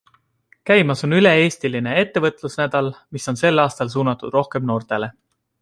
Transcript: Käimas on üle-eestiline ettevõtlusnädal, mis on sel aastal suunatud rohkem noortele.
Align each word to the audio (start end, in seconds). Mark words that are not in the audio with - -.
Käimas 0.69 1.05
on 1.07 1.13
üle-eestiline 1.17 1.93
ettevõtlusnädal, 2.05 2.91
mis 3.19 3.31
on 3.33 3.41
sel 3.45 3.65
aastal 3.67 3.95
suunatud 3.97 4.39
rohkem 4.39 4.71
noortele. 4.73 5.17